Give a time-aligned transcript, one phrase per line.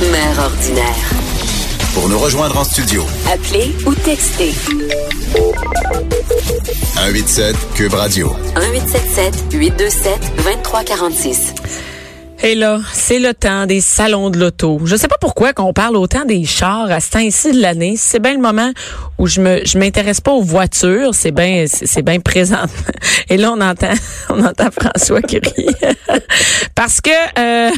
[0.00, 1.10] Mère ordinaire.
[1.92, 4.52] Pour nous rejoindre en studio, Appelez ou textez
[6.94, 8.32] 187 Cube Radio.
[8.54, 11.54] 1877 827 2346.
[12.44, 14.80] Et là, c'est le temps des salons de l'auto.
[14.84, 17.96] Je sais pas pourquoi qu'on parle autant des chars à ce temps-ci de l'année.
[17.96, 18.70] C'est bien le moment
[19.18, 22.64] où je me je m'intéresse pas aux voitures, c'est bien c'est bien présent.
[23.28, 23.92] Et là on entend
[24.30, 25.66] on entend François qui rit.
[26.74, 27.70] parce que euh,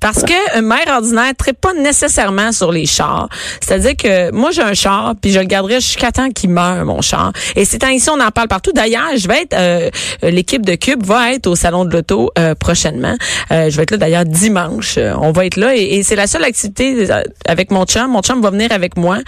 [0.00, 3.28] parce que un maire ordinaire ne pas nécessairement sur les chars.
[3.60, 7.00] C'est-à-dire que moi j'ai un char puis je le garderai jusqu'à temps qu'il meure mon
[7.00, 7.32] char.
[7.56, 8.72] Et c'est ici on en parle partout.
[8.72, 9.90] D'ailleurs, je vais être euh,
[10.22, 13.16] l'équipe de Cube va être au salon de l'auto euh, prochainement.
[13.50, 14.96] Euh, je vais être là d'ailleurs dimanche.
[14.98, 18.10] Euh, on va être là et, et c'est la seule activité euh, avec mon chum.
[18.10, 19.18] Mon chum va venir avec moi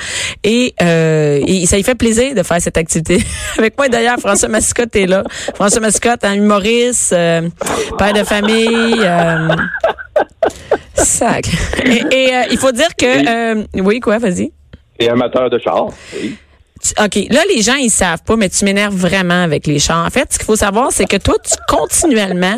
[0.45, 3.19] et, euh, et ça lui fait plaisir de faire cette activité
[3.59, 3.89] avec moi.
[3.89, 5.23] D'ailleurs, François Mascotte est là.
[5.55, 7.49] François Mascotte, un humoriste, euh,
[7.99, 8.97] père de famille.
[9.01, 9.49] Euh,
[10.95, 11.47] sac.
[11.85, 14.53] Et, et, euh, il faut dire que euh, oui quoi, vas-y.
[14.99, 15.87] Et amateur de char.
[16.15, 16.37] Oui.
[16.99, 20.05] OK, là, les gens, ils savent pas, mais tu m'énerves vraiment avec les chars.
[20.05, 22.57] En fait, ce qu'il faut savoir, c'est que toi, tu continuellement,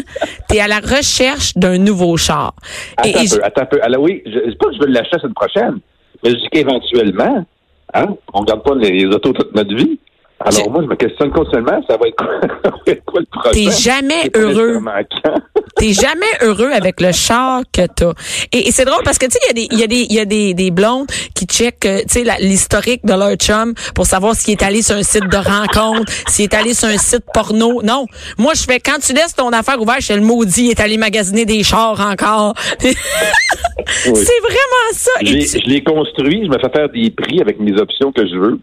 [0.49, 2.55] tu es à la recherche d'un nouveau char.
[2.97, 3.81] Attends Et- et un peu, attends un peu.
[3.83, 5.79] Alors oui, je pas que je veux l'acheter la semaine prochaine,
[6.23, 7.45] mais je dis qu'éventuellement,
[7.95, 9.99] hein, on ne regarde pas les, les autos toute notre vie.
[10.45, 12.29] Alors moi, je me questionne continuellement, ça va être quoi,
[12.65, 13.51] ça va être quoi le prochain?
[13.53, 14.79] T'es jamais heureux.
[15.77, 18.13] T'es jamais heureux avec le char que t'as.
[18.53, 19.87] Et, et c'est drôle parce que tu sais, il y a des, il y a
[19.87, 23.35] des, il y a des, des blondes qui checkent, euh, tu sais, l'historique de leur
[23.37, 26.89] chum pour savoir s'il est allé sur un site de rencontre, s'il est allé sur
[26.89, 27.81] un site porno.
[27.83, 28.07] Non.
[28.39, 30.81] Moi, je fais, quand tu laisses ton affaire ouverte, je fais le maudit, il est
[30.81, 32.55] allé magasiner des chars encore.
[32.81, 35.11] C'est vraiment ça.
[35.23, 38.27] Je tu- je l'ai construit, je me fais faire des prix avec mes options que
[38.27, 38.59] je veux.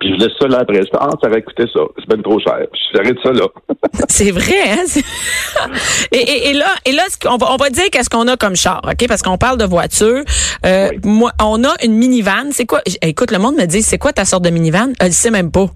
[0.00, 0.80] Puis je laisse ça là après.
[0.98, 1.80] Ah, ça va coûter ça.
[1.98, 2.58] C'est bien trop cher.
[2.72, 3.46] Puis j'arrête ça là.
[4.08, 4.84] C'est vrai, hein?
[6.12, 8.56] Et, et, et là, et là, qu'on va, on va dire qu'est-ce qu'on a comme
[8.56, 9.08] char, ok?
[9.08, 10.22] Parce qu'on parle de voiture.
[10.64, 10.98] Euh, Oui.
[11.04, 12.50] Moi, on a une minivan.
[12.52, 12.80] C'est quoi?
[13.02, 14.92] Écoute, le monde me dit, c'est quoi ta sorte de minivan?
[15.00, 15.66] Elle sait même pas.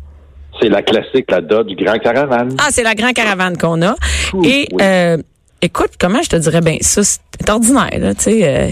[0.61, 2.55] C'est la classique, la Dodge Grand Caravane.
[2.61, 3.95] Ah, c'est la grande caravane qu'on a.
[4.35, 4.79] Ouh, et oui.
[4.83, 5.17] euh,
[5.63, 8.41] écoute, comment je te dirais, ben ça, c'est ordinaire, là, tu sais.
[8.43, 8.69] euh,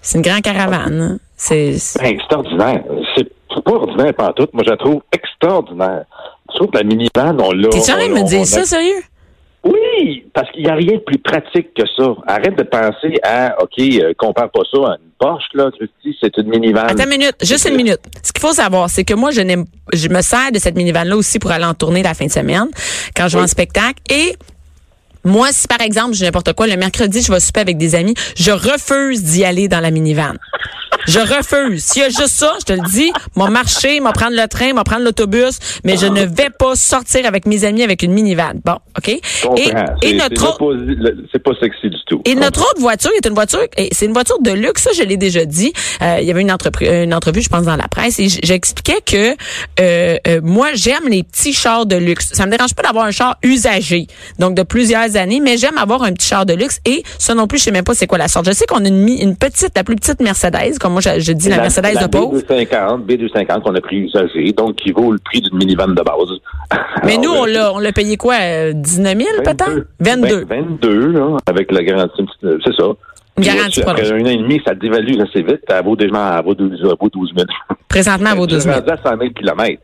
[0.00, 1.00] c'est une grande caravane.
[1.00, 1.18] hein.
[1.36, 2.82] C'est Ben, c'est ordinaire.
[3.14, 3.26] C'est
[3.62, 4.48] pas ordinaire tout.
[4.52, 6.04] Moi, je la trouve extraordinaire.
[6.50, 7.68] Je trouve que la minivan, on l'a.
[7.68, 9.02] En train de me dire ça, sérieux?
[9.64, 12.14] Oui, parce qu'il n'y a rien de plus pratique que ça.
[12.28, 16.36] Arrête de penser à, OK, euh, compare pas ça à une Porsche, là, Christy, c'est
[16.36, 16.82] une minivan.
[16.82, 18.00] Attends une minute, juste une minute.
[18.22, 21.16] Ce qu'il faut savoir, c'est que moi, je n'aime, je me sers de cette minivan-là
[21.16, 22.68] aussi pour aller en tournée la fin de semaine,
[23.16, 24.00] quand je vais en spectacle.
[24.10, 24.36] Et
[25.24, 28.14] moi, si par exemple, j'ai n'importe quoi, le mercredi, je vais souper avec des amis,
[28.36, 30.34] je refuse d'y aller dans la minivan.
[31.06, 31.84] Je refuse.
[31.84, 34.72] S'il y a juste ça, je te le dis, m'a marcher, m'a prendre le train,
[34.72, 38.52] m'a prendre l'autobus, mais je ne vais pas sortir avec mes amis avec une minivan.
[38.64, 39.08] Bon, OK?
[39.08, 39.20] Et,
[40.02, 40.58] et notre
[41.32, 42.22] c'est pas sexy du tout.
[42.24, 43.60] et notre autre voiture est une voiture,
[43.92, 45.72] c'est une voiture de luxe, ça je l'ai déjà dit.
[46.02, 49.00] Euh, il y avait une, entreprise, une entrevue, je pense, dans la presse, et j'expliquais
[49.04, 49.36] que
[49.80, 52.30] euh, euh, moi j'aime les petits chars de luxe.
[52.32, 54.06] Ça me dérange pas d'avoir un char usagé,
[54.38, 56.80] donc de plusieurs années, mais j'aime avoir un petit char de luxe.
[56.84, 58.46] Et ça non plus, je sais même pas c'est quoi la sorte.
[58.46, 61.32] Je sais qu'on a une, une petite, la plus petite Mercedes, comme moi je, je
[61.32, 62.38] dis la, Mercedes la de pauvre.
[62.38, 66.40] B250, B250 qu'on a pris usagé, donc qui vaut le prix d'une minivan de base.
[67.04, 69.86] Mais Alors, nous, on euh, l'a, on l'a payé quoi, euh, 19 000 peut-être?
[70.00, 70.44] 22.
[70.46, 72.84] Ben, 22, là, avec la garantie, euh, c'est ça.
[73.36, 75.60] Une garantie Après un an et demi, ça dévalue assez vite.
[75.68, 77.46] Elle vaut déjà, elle vaut 12, elle vaut 12 000.
[77.88, 78.74] Présentement, elle vaut 12 000.
[78.74, 79.82] rendu à 100 000 kilomètres.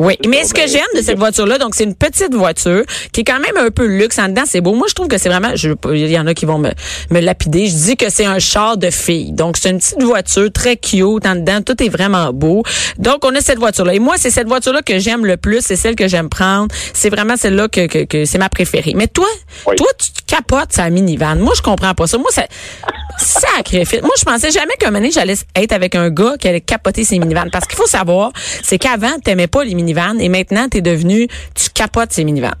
[0.00, 3.24] Oui, mais ce que j'aime de cette voiture-là, donc c'est une petite voiture qui est
[3.24, 4.44] quand même un peu luxe en dedans.
[4.46, 4.72] C'est beau.
[4.74, 5.50] Moi, je trouve que c'est vraiment.
[5.54, 6.70] Je, il y en a qui vont me,
[7.10, 7.66] me lapider.
[7.66, 9.32] Je dis que c'est un char de fille.
[9.32, 11.60] Donc c'est une petite voiture très cute en dedans.
[11.60, 12.62] Tout est vraiment beau.
[12.96, 13.92] Donc on a cette voiture-là.
[13.94, 15.60] Et moi, c'est cette voiture-là que j'aime le plus.
[15.60, 16.74] C'est celle que j'aime prendre.
[16.94, 18.94] C'est vraiment celle-là que, que, que c'est ma préférée.
[18.96, 19.26] Mais toi,
[19.66, 19.76] Oui.
[19.76, 21.36] toi, tu te capotes sa minivan.
[21.36, 22.16] Moi, je comprends pas ça.
[22.16, 22.46] Moi, ça.
[23.18, 24.00] Sacrifice.
[24.00, 27.18] Moi, je pensais jamais qu'un moment j'allais être avec un gars qui allait capoter ses
[27.18, 27.50] minivans.
[27.52, 28.32] Parce qu'il faut savoir,
[28.62, 29.89] c'est qu'avant, t'aimais pas les minivans
[30.20, 32.54] et maintenant, t'es devenu, tu capotes ces minivans.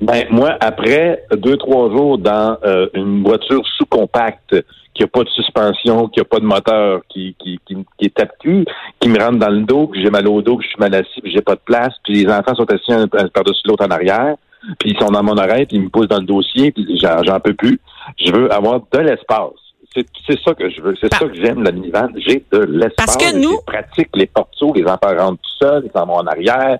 [0.00, 4.56] Ben, moi, après deux, trois jours dans euh, une voiture sous-compacte
[4.94, 8.14] qui a pas de suspension, qui a pas de moteur, qui, qui, qui, qui est
[8.14, 8.64] tape-cul,
[8.98, 10.94] qui me rentre dans le dos, que j'ai mal au dos, que je suis mal
[10.94, 13.90] assis, puis j'ai pas de place, puis les enfants sont assis un, par-dessus l'autre en
[13.90, 14.36] arrière,
[14.78, 17.40] puis ils sont dans mon oreille, puis ils me poussent dans le dossier, puis j'en
[17.40, 17.78] peux plus.
[18.18, 19.59] Je veux avoir de l'espace.
[19.94, 20.94] C'est ça que je veux.
[21.00, 22.08] C'est ça que j'aime, la minivan.
[22.16, 22.94] J'ai de l'espace.
[22.96, 26.26] Parce que nous- pratique, les portos, les enfants rentrent tout seuls, ils s'en vont en
[26.26, 26.78] arrière.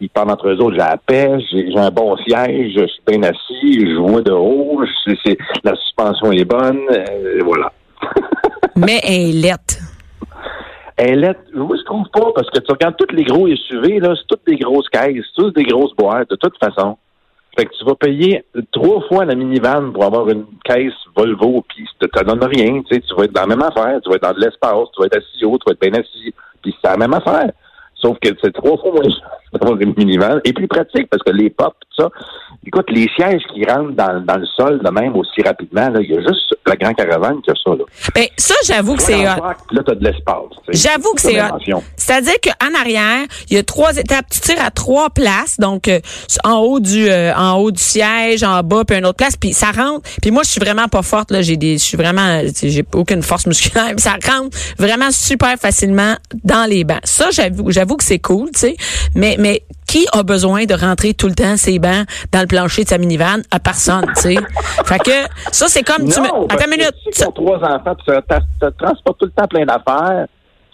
[0.00, 3.22] Ils parlent entre eux autres, j'ai la paix, j'ai un bon siège, je suis bien
[3.24, 4.80] assis, je vois de haut,
[5.64, 7.72] la suspension est bonne, euh, voilà.
[8.76, 9.80] Mais elle est laite.
[10.96, 14.14] Elle est, moi, je trouve pas, parce que tu regardes tous les gros SUV, là,
[14.16, 16.96] c'est toutes des grosses caisses, tous des grosses boîtes, de toute façon.
[17.58, 21.84] Fait que tu vas payer trois fois la minivan pour avoir une caisse Volvo, puis
[22.00, 24.14] ça te donne rien, tu sais, tu vas être dans la même affaire, tu vas
[24.14, 26.32] être dans de l'espace, tu vas être assis haut, tu vas être bien assis,
[26.62, 27.50] puis c'est la même affaire.
[28.00, 32.02] Sauf que c'est trois fois moins minivan, et plus pratique, parce que les pop, tout
[32.02, 32.10] ça,
[32.66, 36.10] écoute, les sièges qui rentrent dans, dans le sol de même aussi rapidement, là, il
[36.10, 37.84] y a juste la Grand Caravane qui a ça, là.
[38.14, 39.54] Ben, ça, j'avoue que c'est Là,
[39.86, 40.44] t'as de l'espace.
[40.64, 40.78] tu.
[40.78, 41.38] J'avoue que C'est.
[41.96, 44.26] C'est-à-dire qu'en arrière, il y a trois étapes.
[44.30, 46.00] Tu tires à trois places, donc euh,
[46.44, 49.52] en haut du euh, en haut du siège, en bas, puis une autre place, puis
[49.52, 50.08] ça rentre.
[50.20, 51.42] Puis moi, je suis vraiment pas forte là.
[51.42, 53.88] J'ai des, je suis vraiment, tu j'ai aucune force musculaire.
[53.96, 56.14] Puis ça rentre vraiment super facilement
[56.44, 57.00] dans les bancs.
[57.04, 58.76] Ça, j'avoue, j'avoue que c'est cool, tu sais.
[59.14, 62.84] Mais mais qui a besoin de rentrer tout le temps ses bancs dans le plancher
[62.84, 64.36] de sa minivan à personne, tu sais.
[64.84, 65.10] fait que
[65.50, 66.28] ça, c'est comme tu me.
[66.28, 66.92] Non, Attends une minute.
[67.04, 70.26] Si tu as trois enfants, tu ne transportes tout le temps plein d'affaires.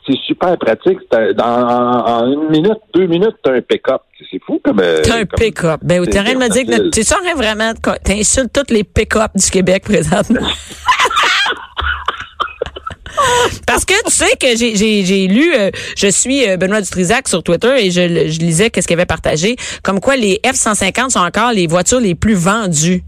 [0.07, 0.99] C'est super pratique.
[1.11, 4.03] T'as- Dans, en, en une minute, deux minutes, tu as un pick-up.
[4.31, 4.79] C'est fou comme.
[4.81, 5.81] euh, T'as un pick-up.
[5.83, 7.73] Ben, c'est t'es en train de me dire que sûr en train vraiment
[8.05, 10.41] t'insultes tous les pick-up du Québec présentement.
[13.67, 17.75] Parce que tu sais que j'ai lu, euh, je suis euh, Benoît Dutrisac sur Twitter
[17.79, 21.67] et je, je lisais qu'est-ce qu'il avait partagé, comme quoi les F-150 sont encore les
[21.67, 23.03] voitures les plus vendues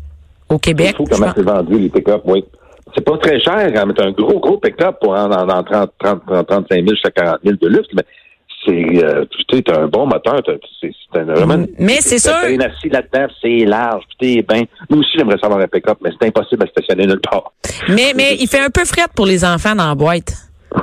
[0.48, 0.88] au Québec.
[0.90, 2.44] C'est fou comment c'est vendu, les pick-up, oui.
[2.94, 5.90] C'est pas très cher, hein, mais un gros, gros pick-up pour en, en, en 30,
[5.98, 8.04] 30, 30, 35 000 jusqu'à 40 000 de luxe, mais
[8.66, 10.90] c'est, euh, tu un bon moteur, t'as- c'est,
[11.22, 11.64] vraiment...
[11.78, 14.62] Mais c'est sûr- assis là-dedans, c'est large, puis bien...
[14.90, 17.52] Nous aussi, j'aimerais savoir un pick-up, mais c'est impossible à stationner nulle part.
[17.88, 20.32] Mais mais il fait un peu frette pour les enfants dans la boîte.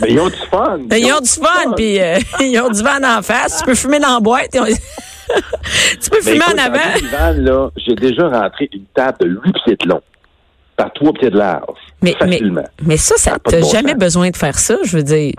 [0.00, 0.78] Mais ils ont du fun!
[0.90, 4.00] Ils ont du fun puis euh, ils ont du vent en face, tu peux fumer
[4.00, 4.48] dans la boîte.
[4.56, 4.64] ont-
[6.02, 7.32] tu peux Mais fumer écoute, en avant.
[7.38, 10.00] là, j'ai déjà rentré une table de 8 pieds de long,
[10.76, 12.64] par 3 pieds de large, Mais, facilement.
[12.82, 13.98] mais ça, ça t'as bon jamais sens.
[13.98, 15.32] besoin de faire ça, je veux dire.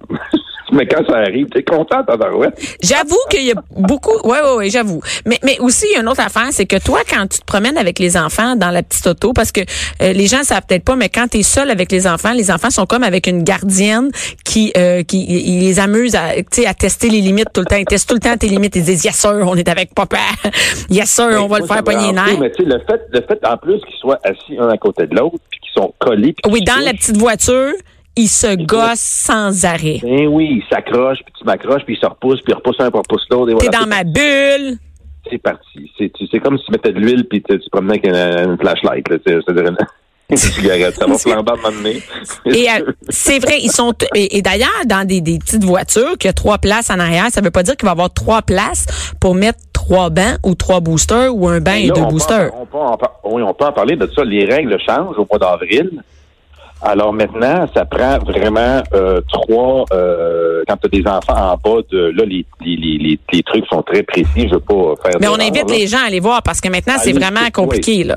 [0.76, 2.54] Mais quand ça arrive, t'es content, tabarouette.
[2.84, 4.18] J'avoue qu'il y a beaucoup.
[4.28, 5.02] Ouais, ouais, ouais, j'avoue.
[5.26, 7.46] Mais, mais aussi, il y a une autre affaire, c'est que toi, quand tu te
[7.46, 9.62] promènes avec les enfants dans la petite auto, parce que
[10.02, 12.52] euh, les gens savent peut-être pas, mais quand tu es seul avec les enfants, les
[12.52, 14.10] enfants sont comme avec une gardienne
[14.44, 17.68] qui, euh, qui ils les amuse à, tu sais, à tester les limites tout le
[17.68, 17.78] temps.
[17.78, 18.76] Ils testent tout le temps tes limites.
[18.76, 20.18] Ils disent, yes sir, on est avec papa.
[20.90, 22.38] yes sir, on va le faire pogner les.
[22.38, 25.08] Mais tu sais, le fait, le fait en plus qu'ils soient assis un à côté
[25.08, 26.34] de l'autre, puis qu'ils sont collés.
[26.34, 27.72] puis Oui, dans la petite voiture,
[28.18, 30.00] ils se gossent sans arrêt.
[30.04, 32.90] Ben oui, ils s'accrochent, puis tu m'accroches, puis ils se repoussent, puis ils repoussent un,
[32.90, 33.52] puis ils repoussent l'autre.
[33.52, 34.78] et T'es voilà, dans ma bulle.
[35.30, 35.92] C'est parti.
[35.98, 39.10] C'est comme si tu mettais de l'huile, puis tu tu promenais avec une, une flashlight.
[39.10, 39.78] là, tu sais, C'est-à-dire une.
[40.38, 41.18] Ça va
[41.56, 42.02] flamber
[42.46, 42.50] à.
[42.50, 46.28] Et euh, c'est vrai, ils sont et, et d'ailleurs dans des, des petites voitures qui
[46.28, 48.88] a trois places en arrière, ça veut pas dire qu'il va y avoir trois places
[49.22, 52.08] pour mettre trois bancs ou trois boosters ou un banc et Là, deux on peut
[52.08, 52.52] en- boosters.
[52.60, 52.78] on peut
[53.26, 54.24] oui, on peut en parler de ça.
[54.24, 55.92] Les règles changent au mois d'avril.
[56.86, 59.86] Alors maintenant, ça prend vraiment euh, trois.
[59.92, 63.66] Euh, quand tu as des enfants en bas de là, les, les, les, les, trucs
[63.66, 64.48] sont très précis.
[64.48, 65.20] Je veux pas faire.
[65.20, 65.76] Mais on invite là.
[65.76, 67.52] les gens à aller voir parce que maintenant c'est vraiment oui.
[67.52, 68.16] compliqué là.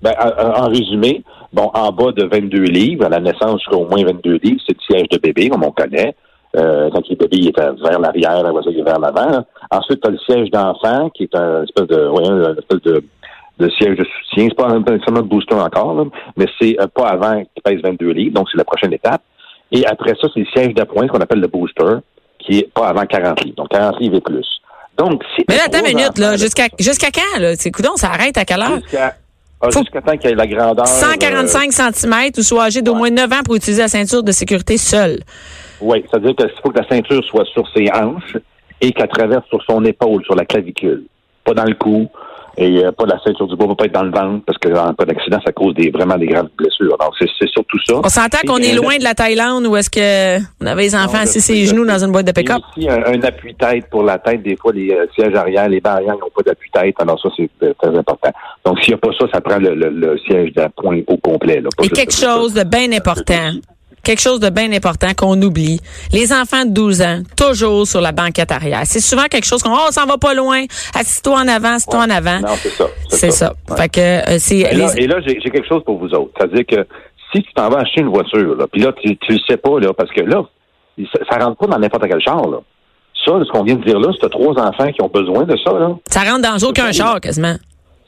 [0.00, 3.86] Ben, en, en résumé, bon, en bas de 22 livres, à la naissance jusqu'à au
[3.88, 6.14] moins 22 livres, c'est le siège de bébé, comme on connaît.
[6.56, 9.44] Euh, quand est bébé, il est vers l'arrière, ça, il est vers l'avant.
[9.70, 13.04] Ensuite, tu as le siège d'enfant, qui est un espèce de, ouais, un espèce de,
[13.58, 14.48] de siège de soutien.
[14.48, 16.04] C'est pas nécessairement de booster encore, là,
[16.36, 19.22] mais c'est euh, pas avant qu'il pèse 22 livres, donc c'est la prochaine étape.
[19.70, 21.96] Et après ça, c'est le siège d'appoint qu'on appelle le booster,
[22.38, 24.46] qui est pas avant 40 livres, donc 40 livres et plus.
[24.96, 27.54] Donc, si Mais là, t'as attends une minute là, jusqu'à jusqu'à quand là?
[27.56, 28.80] C'est coudon, ça arrête à quelle heure?
[28.80, 29.14] Jusqu'à
[29.60, 30.84] ah, jusqu'à temps qu'il y ait la grandeur.
[30.84, 34.32] euh, 145 cm ou soit âgé d'au moins 9 ans pour utiliser la ceinture de
[34.32, 35.20] sécurité seule.
[35.80, 38.36] Oui, c'est-à-dire qu'il faut que la ceinture soit sur ses hanches
[38.80, 41.04] et qu'elle traverse sur son épaule, sur la clavicule.
[41.44, 42.08] Pas dans le cou.
[42.60, 44.92] Et euh, pas la ceinture du va pas être dans le ventre, parce que en
[44.92, 46.96] cas d'accident, ça cause des, vraiment des graves blessures.
[46.98, 47.94] Donc, c'est surtout ça.
[48.04, 50.96] On s'entend qu'on est euh, loin de la Thaïlande où est-ce que on avait les
[50.96, 52.58] enfants assis ses genoux dans une boîte de pick-up?
[52.76, 54.42] aussi un, un appui-tête pour la tête.
[54.42, 56.96] Des fois, les euh, sièges arrière, les barres arrière n'ont pas d'appui-tête.
[56.98, 58.30] Alors ça, c'est euh, très important.
[58.64, 61.60] Donc, s'il n'y a pas ça, ça prend le, le- le siège d'appoint au complet.
[61.60, 63.50] Là, pas Et quelque chose de bien important.
[64.04, 65.80] Quelque chose de bien important qu'on oublie.
[66.12, 68.82] Les enfants de 12 ans, toujours sur la banquette arrière.
[68.84, 70.64] C'est souvent quelque chose qu'on, oh, on s'en va pas loin.
[70.94, 72.40] Assis-toi en avant, assis-toi en avant.
[72.40, 72.86] Non, c'est ça.
[73.08, 73.52] C'est ça.
[73.68, 73.76] Ouais.
[73.76, 76.30] Fait que, euh, c'est, Et là, les- et là, j'ai quelque chose pour vous autres.
[76.38, 76.86] C'est-à-dire que
[77.32, 79.78] si tu t'en vas acheter une voiture, là, puis là, tu, tu le sais pas,
[79.80, 80.42] là, parce que là,
[81.12, 82.58] ça, ça rentre pas dans n'importe quel char, là.
[83.26, 85.72] Ça, ce qu'on vient de dire là, c'est trois enfants qui ont besoin de ça,
[85.72, 85.90] là.
[86.08, 87.56] ça rentre dans aucun char, quasiment.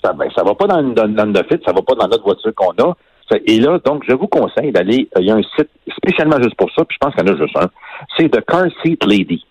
[0.03, 2.23] Ça, ben, ça va pas dans, dans, dans le fit, ça va pas dans notre
[2.25, 2.97] voiture qu'on a.
[3.47, 6.57] Et là, donc, je vous conseille d'aller, euh, il y a un site spécialement juste
[6.57, 7.69] pour ça, puis je pense qu'il y en a juste un.
[8.17, 9.45] C'est The Car Seat Lady.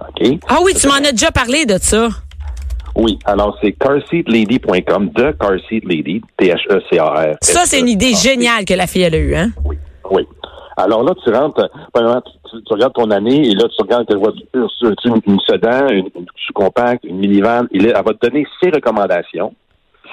[0.00, 0.38] OK?
[0.48, 2.08] Ah oui, tu m'en as déjà parlé de ça.
[2.96, 7.34] Oui, alors c'est carseatlady.com, The Car Seat Lady, T-H-E-C-A-R.
[7.40, 9.50] Ça, c'est une idée géniale que la fille elle a eue, hein?
[9.64, 9.76] Oui,
[10.10, 10.22] oui.
[10.76, 14.12] Alors là, tu rentres, euh, premièrement, tu, tu- regardes ton année, et là, tu regardes
[14.14, 18.26] voiture, tu une, une sedan, une, une sous-compacte, une minivan, et là, elle va te
[18.26, 19.54] donner ses recommandations,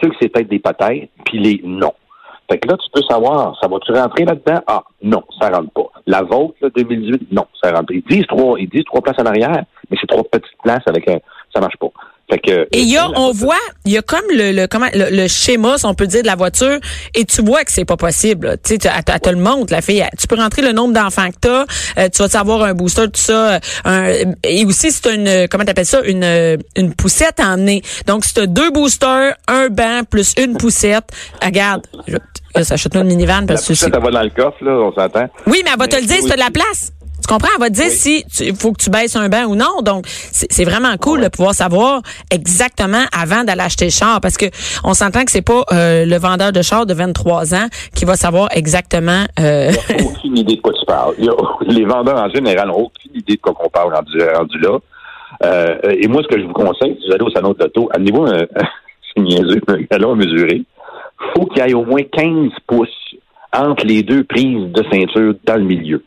[0.02, 1.94] ceux que c'est peut-être des patates, puis les non.
[2.52, 4.62] Fait que là, tu peux savoir, ça va-tu rentrer là-dedans?
[4.68, 5.90] Ah, non, ça rentre pas.
[6.06, 7.94] La vôtre, là, 2018, non, ça rentre.
[7.94, 11.10] Ils disent trois, ils disent trois places en arrière, mais c'est trois petites places avec
[11.10, 11.20] un,
[11.54, 11.88] ça marche pas.
[12.30, 14.54] Fait que, Et il y a, la on voiture- voit, il y a comme le,
[14.54, 16.80] le comment le, le schéma, si on peut dire, de la voiture,
[17.14, 18.48] et tu vois que c'est pas possible.
[18.48, 18.58] là.
[18.58, 20.00] Tu sais, tu- elle, te- le montre, la fille.
[20.00, 21.66] Elle- Tu peux rentrer le nombre d'enfants que t'as,
[21.98, 23.56] euh, tu vas savoir un booster, tout ça.
[23.56, 27.50] euh, un- et aussi, c'est une, euh, comment t'appelles ça, une, euh, une poussette à
[27.50, 27.82] emmener.
[28.08, 31.10] Donc, si t'as deux boosters, un banc plus une poussette,
[31.44, 32.14] regarde, je-
[32.56, 34.58] là, ça achète une minivan La parce que poussette, c'est- elle va dans le coffre,
[34.64, 35.28] là, on s'entend.
[35.48, 36.28] oui, mais elle va te le dire si oui.
[36.28, 36.94] tu as de la place.
[37.22, 37.50] Tu comprends?
[37.56, 39.82] Elle va te dire si il faut que tu baisses un banc ou non.
[39.84, 42.02] Donc, c'est vraiment cool de pouvoir savoir
[42.32, 44.46] exactement avant d'aller acheter le char parce que
[44.84, 48.16] on s'entend que c'est pas euh, le vendeur de char de 23 ans qui va
[48.16, 51.16] savoir exactement euh, Il n'y a aucune idée de quoi tu parles.
[51.68, 54.80] Les vendeurs, en général, n'ont aucune idée de quoi qu'on parle rendu, rendu là.
[55.44, 57.90] Euh, et moi, ce que je vous conseille, si vous allez au salon de l'auto,
[57.94, 58.38] amenez-vous un,
[59.16, 60.64] c'est niaiseux, un galon à mesurer.
[61.36, 62.90] faut qu'il y ait au moins 15 pouces
[63.54, 66.04] entre les deux prises de ceinture dans le milieu.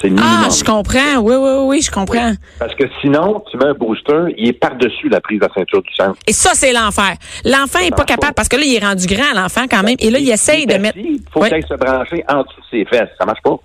[0.00, 0.42] C'est le minimum.
[0.44, 1.18] Ah, je comprends.
[1.20, 2.32] Oui, oui, oui, je comprends.
[2.58, 5.94] Parce que sinon, tu mets un booster, il est par-dessus la prise de ceinture du
[5.94, 6.18] centre.
[6.26, 7.14] Et ça, c'est l'enfer.
[7.44, 9.96] L'enfant est pas capable parce que là, il est rendu grand, l'enfant, quand même.
[10.00, 10.98] Et là, il essaye de mettre.
[10.98, 13.10] Il faut qu'il se brancher en dessous de ses fesses.
[13.18, 13.56] Ça marche pas.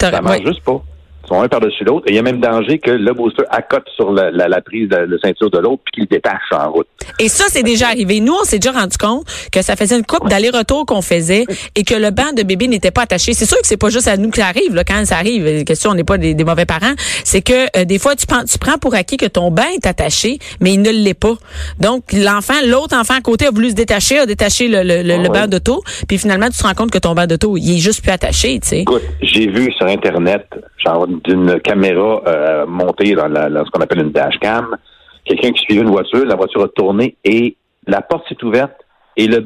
[0.00, 0.82] Ça marche juste pas.
[1.28, 2.04] Sont un par-dessus l'autre.
[2.06, 4.88] Et il y a même danger que le booster accote sur la, la, la prise
[4.88, 6.86] de la ceinture de l'autre puis qu'il détache en route.
[7.18, 8.20] Et ça, c'est déjà arrivé.
[8.20, 11.82] Nous, on s'est déjà rendu compte que ça faisait une coupe d'aller-retour qu'on faisait et
[11.84, 13.32] que le banc de bébé n'était pas attaché.
[13.34, 15.64] C'est sûr que c'est pas juste à nous que ça arrive, là, quand ça arrive.
[15.64, 16.94] Question, on n'est pas des, des mauvais parents.
[17.24, 19.86] C'est que euh, des fois, tu prends, tu prends pour acquis que ton banc est
[19.86, 21.34] attaché, mais il ne l'est pas.
[21.80, 25.14] Donc, l'enfant, l'autre enfant à côté a voulu se détacher, a détaché le, le, le,
[25.14, 25.40] Ah le ouais.
[25.40, 28.02] banc d'auto, puis finalement, tu te rends compte que ton banc d'auto, il est juste
[28.02, 28.80] plus attaché, tu sais.
[28.80, 30.46] Écoute, j'ai vu sur Internet,
[31.24, 34.76] d'une caméra euh, montée dans, la, ce qu'on appelle une dashcam,
[35.24, 38.74] quelqu'un qui suivait une voiture, la voiture a tourné et la porte s'est ouverte
[39.16, 39.44] et le,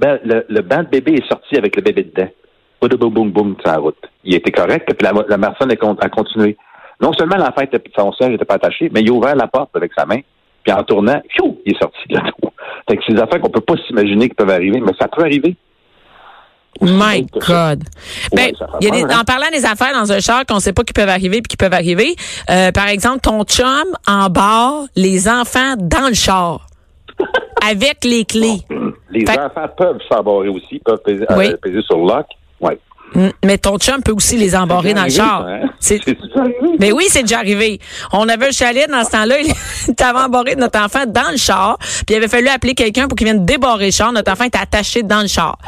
[0.48, 2.28] le, banc de bébé est sorti avec le bébé dedans.
[2.80, 3.98] Boum, boum, boum, boum, sur la route.
[4.24, 6.56] Il était correct, puis la, la personne a, con- a continué.
[7.00, 9.70] Non seulement l'enfant était, son siège n'était pas attaché, mais il a ouvert la porte
[9.74, 10.20] avec sa main,
[10.64, 11.20] puis en tournant,
[11.64, 12.52] il est sorti de l'auto.
[12.88, 15.22] Fait que c'est des affaires qu'on peut pas s'imaginer qui peuvent arriver, mais ça peut
[15.22, 15.56] arriver.
[16.80, 17.26] My.
[17.46, 17.84] God.
[18.32, 19.20] Ben, Ouais, y a des- hein?
[19.20, 21.56] en parlant des affaires dans un char qu'on sait pas qui peuvent arriver puis qui
[21.56, 22.16] peuvent arriver,
[22.50, 26.66] euh, par exemple, ton chum embarre les enfants dans le char
[27.68, 28.62] avec les clés.
[29.10, 32.26] Les Fait- enfants peuvent s'embarrer aussi, peuvent peser, euh, peser sur le lock.
[32.60, 32.78] Ouais.
[33.14, 35.44] Mm, Mais ton chum peut aussi les embarrer dans le char.
[35.46, 35.62] hein?
[35.80, 36.76] C'est- C'est déjà arrivé.
[36.78, 37.80] Mais oui, c'est déjà arrivé.
[38.12, 39.34] On avait un chalet dans ce temps-là.
[39.88, 41.76] Il t'avait embarré notre enfant dans le char.
[41.80, 44.12] Puis il avait fallu appeler quelqu'un pour qu'il vienne débarrer le char.
[44.12, 45.58] Notre enfant était attaché dans le char.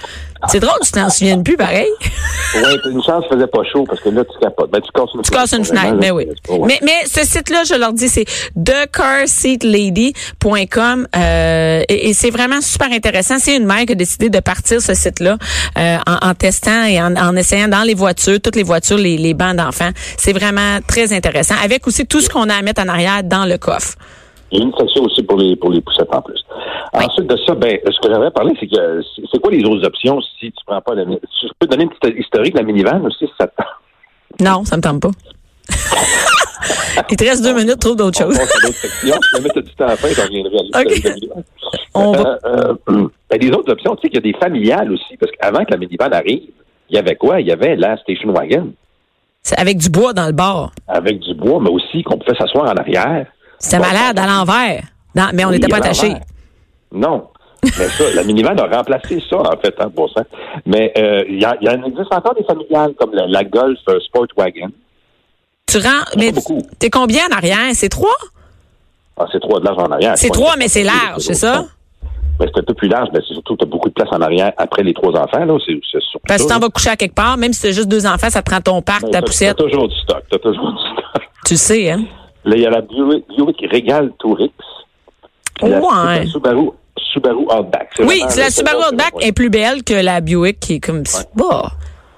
[0.49, 1.89] C'est drôle, tu t'en souviens plus, pareil.
[2.55, 4.71] Ouais, t'as une chance, faisait pas chaud parce que là, tu capotes.
[4.71, 6.29] Ben, tu casses une Tu casses une fenêtre, mais oui.
[6.67, 8.27] Mais, mais ce site-là, je leur dis, c'est
[8.63, 13.39] thecarseatlady.com euh, et, et c'est vraiment super intéressant.
[13.39, 15.39] C'est une mère qui a décidé de partir ce site-là
[15.79, 19.17] euh, en, en testant et en, en essayant dans les voitures, toutes les voitures, les,
[19.17, 19.91] les bancs d'enfants.
[20.19, 21.55] C'est vraiment très intéressant.
[21.65, 23.95] Avec aussi tout ce qu'on a à mettre en arrière dans le coffre.
[24.53, 26.45] Il y a une section aussi pour les, pour les poussettes en plus.
[26.93, 29.01] Ensuite de ça, ben, ce que j'avais parlé, c'est que
[29.33, 31.91] c'est quoi les autres options si tu prends pas la Je peux te donner une
[31.91, 33.63] petite historique de la minivan aussi, si ça te
[34.45, 35.11] Non, ça me tente pas.
[37.11, 38.39] Il te reste deux minutes, trouve d'autres choses.
[41.95, 42.39] On va.
[42.45, 45.33] Euh, euh, ben, les autres options, tu sais qu'il y a des familiales aussi, parce
[45.33, 46.43] qu'avant que la minivan arrive,
[46.91, 47.41] il y avait quoi?
[47.41, 48.73] Il y avait la station wagon,
[49.43, 50.73] C'est avec du bois dans le bord.
[50.89, 53.27] avec du bois, mais aussi qu'on pouvait s'asseoir en arrière.
[53.63, 54.83] C'était Bon, malade à l'envers.
[55.15, 56.15] Non, mais on Oui, n'était pas attachés.
[56.93, 57.29] Non.
[57.65, 60.25] Mais ça, la minivan a remplacé ça, en fait, hein, pour ça.
[60.67, 64.69] Mais euh, il y, en existe encore des familiales, comme la, la Golf euh, Sportwagon.
[65.67, 66.33] Tu rends, mais
[66.81, 67.71] t'es combien en arrière?
[67.75, 68.17] C'est trois?
[69.17, 70.19] Ah, c'est trois de large en arrière.
[70.19, 71.65] C'est trois, mais c'est large, c'est ça?
[72.41, 74.09] Mais c'est un peu plus large, mais c'est surtout que tu as beaucoup de place
[74.11, 75.45] en arrière après les trois enfants.
[75.45, 75.55] là.
[75.65, 77.89] C'est c'est Parce que tu t'en vas coucher à quelque part, même si t'as juste
[77.89, 79.57] deux enfants, ça te prend ton parc, Ben, ta poussette.
[79.57, 80.23] T'as toujours du stock.
[80.29, 81.23] T'as toujours du stock.
[81.47, 82.05] Tu sais, hein?
[82.45, 84.51] Là, il y a la Buick, Buick Regal Tourix.
[85.63, 85.71] Ouais.
[85.71, 86.71] la Subaru,
[87.13, 87.91] Subaru Outback.
[88.01, 89.29] Oui, la Subaru Outback ouais.
[89.29, 91.03] est plus belle que la Buick qui est comme...
[91.37, 91.67] Bah.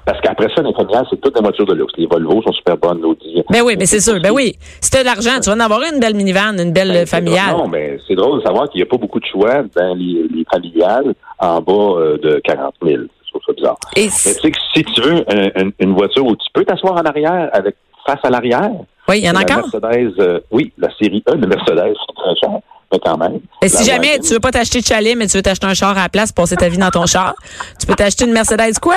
[0.07, 1.93] Parce qu'après ça, les familiales, c'est toutes des voitures de luxe.
[1.97, 3.43] Les Volvo sont super bonnes, l'Audi.
[3.49, 4.21] Ben oui, mais c'est sûr.
[4.21, 4.55] Ben oui.
[4.81, 7.53] Si t'as de l'argent, tu vas en avoir une belle minivan, une belle Ben, familiale.
[7.53, 9.95] drôle, Non, mais c'est drôle de savoir qu'il n'y a pas beaucoup de choix dans
[9.95, 12.97] les, les familiales en bas euh, de 40 000.
[13.25, 13.79] Je trouve ça bizarre.
[13.97, 16.65] Et Mais tu sais que si tu veux un- un- une voiture où tu peux
[16.67, 17.75] t'asseoir en arrière avec
[18.07, 18.71] face à l'arrière,
[19.09, 19.69] oui, il y en a encore.
[19.73, 22.59] Mercedes, euh, oui, la série E de Mercedes, c'est très cher,
[23.03, 23.41] quand même.
[23.63, 24.23] Et si jamais wagon.
[24.23, 26.33] tu veux pas t'acheter de chalet, mais tu veux t'acheter un char à la place,
[26.33, 27.35] passer ta vie dans ton char,
[27.79, 28.97] tu peux t'acheter une Mercedes quoi?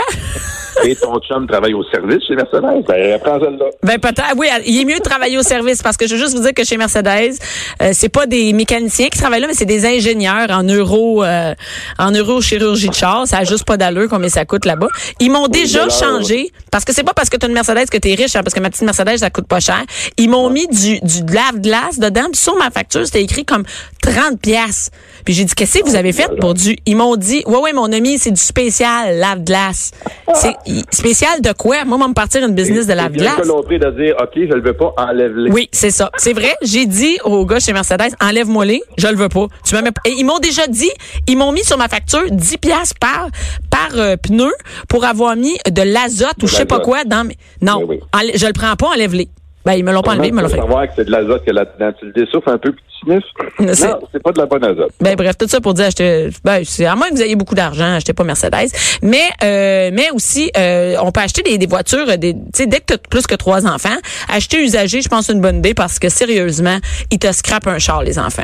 [0.83, 3.65] Et ton chum travaille au service chez Mercedes, ben prends celle-là.
[3.83, 4.35] Ben peut-être.
[4.37, 6.53] Oui, il est mieux de travailler au service parce que je veux juste vous dire
[6.53, 7.33] que chez Mercedes,
[7.81, 11.55] euh, c'est pas des mécaniciens qui travaillent là, mais c'est des ingénieurs en euro, euh,
[11.97, 13.27] en neurochirurgie de char.
[13.27, 14.87] Ça a juste pas d'allure combien ça coûte là-bas.
[15.19, 18.13] Ils m'ont déjà changé parce que c'est pas parce que t'as une Mercedes que t'es
[18.13, 19.83] riche, hein, parce que ma petite Mercedes ça coûte pas cher.
[20.17, 22.25] Ils m'ont mis du du lave-glace dedans.
[22.31, 23.63] Puis sur ma facture, c'était écrit comme
[24.01, 24.89] 30 pièces.
[25.25, 27.73] Puis j'ai dit qu'est-ce que vous avez fait pour du Ils m'ont dit "Ouais ouais,
[27.73, 29.91] mon ami, c'est du spécial lave-glace."
[30.33, 31.83] C'est il- spécial de quoi?
[31.85, 33.35] Moi, on va me partir une business de lave-glace.
[33.37, 35.51] colombré de dire, OK, je le veux pas, enlève-le.
[35.51, 36.11] Oui, c'est ça.
[36.17, 36.55] C'est vrai.
[36.61, 39.47] J'ai dit au gars chez Mercedes, enlève-moi les, je le veux pas.
[39.65, 40.89] Tu pas- Et ils m'ont déjà dit,
[41.27, 43.27] ils m'ont mis sur ma facture 10 pièces par
[43.69, 44.51] par euh, pneu
[44.87, 47.37] pour avoir mis de l'azote ou je sais pas quoi dans mes...
[47.61, 48.31] Non, Oui, oui.
[48.35, 49.29] je le prends pas, enlève-les.
[49.67, 50.57] Ben ils me l'ont pas enlevé, ils me l'ont fait.
[50.57, 51.91] savoir que c'est de l'azote que là-dedans?
[51.99, 53.23] Tu le dessouffles un peu puis tu sniffes?
[53.75, 54.91] C'est- Non, c'est pas de la bonne azote.
[55.01, 57.53] Ben bref, tout ça pour dire acheter ben c'est à moins que vous ayez beaucoup
[57.55, 58.71] d'argent, achetez pas Mercedes,
[59.03, 62.77] mais euh, mais aussi euh, on peut acheter des, des voitures des tu sais dès
[62.79, 63.97] que tu as plus que trois enfants,
[64.33, 66.77] acheter usagé, je pense une bonne idée parce que sérieusement,
[67.11, 68.43] ils te scrapent un char les enfants.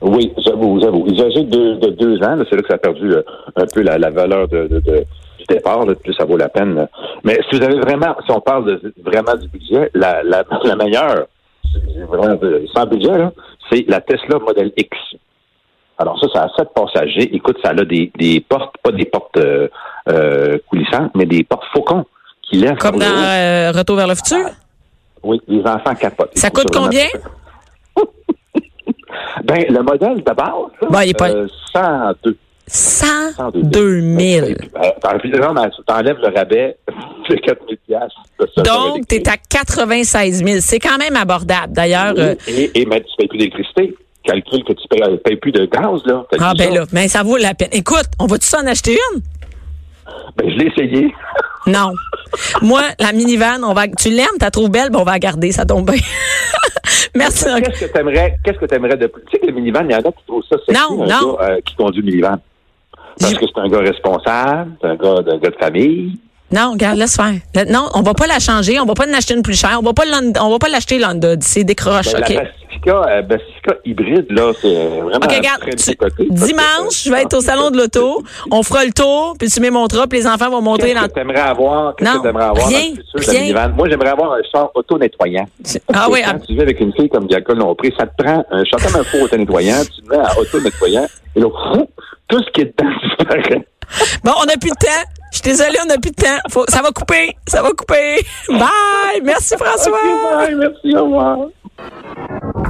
[0.00, 1.06] Oui, j'avoue, j'avoue.
[1.10, 3.22] Âgés de, de deux ans, c'est là que ça a perdu euh,
[3.56, 5.04] un peu la, la valeur de, de, de-
[5.48, 6.74] du départ, là, plus ça vaut la peine.
[6.74, 6.88] là.
[7.24, 10.76] Mais si vous avez vraiment, si on parle de, vraiment du budget, la, la, la
[10.76, 11.26] meilleure,
[12.08, 13.10] vraiment de- sans budget,
[13.70, 14.96] c'est la Tesla Model X.
[15.98, 17.34] Alors ça, ça a sept passagers.
[17.34, 19.68] Écoute, ça a des, des portes, pas des portes euh,
[20.08, 22.04] euh, coulissantes, mais des portes faucons
[22.42, 22.76] qui lèvent.
[22.78, 24.46] Comme dans euh, Retour vers le futur?
[25.22, 26.36] Oui, les enfants capotent.
[26.36, 27.06] Ça coûte combien?
[29.44, 32.36] Ben, le modèle de base, Ben, il est pas- euh, 102.
[32.66, 34.46] 102 000.
[34.46, 36.76] Euh, Évidemment, mais tu t'enlèves le rabais,
[37.28, 38.22] c'est 4 000 piastres.
[38.40, 40.58] de ça, Donc, tu es à 96 000.
[40.60, 41.72] C'est quand même abordable.
[41.72, 43.94] D'ailleurs, euh, Et, et mais tu payes plus d'électricité.
[44.24, 46.24] Calcule que tu payes, payes plus de gaz, là.
[46.38, 46.74] Ah ben ça?
[46.78, 47.70] là, mais ça vaut la peine.
[47.72, 49.20] Écoute, on va-tu s'en acheter une?
[50.36, 51.12] Ben, je l'ai essayé.
[51.64, 51.92] Non.
[52.60, 55.18] Moi, la minivan, on va, tu l'aimes, tu la trouves belle, ben on va la
[55.20, 56.00] garder, ça tombe bien.
[57.14, 57.44] Merci.
[57.44, 59.22] Qu'est-ce que t'aimerais, qu'est-ce que t'aimerais de plus?
[59.26, 61.06] Tu sais que le minivan, il y en a qui trouvent ça sexy, Non, un
[61.06, 61.36] non.
[61.36, 62.36] gars, euh, qui conduit le minivan.
[63.18, 66.18] Parce que c'est un gars responsable, c'est un gars, un gars de famille.
[66.52, 67.32] Non, regarde, laisse faire.
[67.68, 69.82] Non, on va pas la changer, on va pas en acheter une plus chère, on
[69.82, 70.04] va pas
[70.40, 72.28] on va pas l'acheter London, c'est décroche, Ben, OK?
[72.28, 76.26] La Pacifica, euh, Pacifica hybride, là, c'est vraiment OK, regarde, très tu- coté.
[76.30, 79.70] dimanche, je vais être au salon de l'auto, on fera le tour, puis tu mets
[79.70, 81.06] mon puis les enfants vont monter Qu'est-ce dans...
[81.08, 81.96] que t'aimerais avoir?
[81.96, 83.40] Qu'est-ce Non, que t'aimerais avoir rien, dans le futur de rien.
[83.40, 83.68] minivan?
[83.76, 85.46] Moi, j'aimerais avoir un char auto-nettoyant.
[85.48, 88.06] Ah Parce que oui, quand ah- tu vis avec une fille comme Diacol Lompré, ça
[88.06, 91.46] te prend un char comme un faux auto-nettoyant, tu le mets à auto-nettoyant, et là,
[91.72, 91.88] fou,
[92.28, 93.66] tout ce qui est dedans disparaît.
[94.24, 95.21] Bon, on n'a plus de temps.
[95.32, 96.38] Je suis désolée, on n'a plus de temps.
[96.50, 98.24] Faut- ça va couper, ça va couper.
[98.48, 99.22] Bye!
[99.24, 99.92] Merci François!
[99.98, 101.38] Ok, bye, merci, au revoir.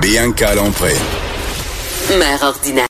[0.01, 0.94] Bianca Lompré.
[2.18, 2.87] Mère ordinaire.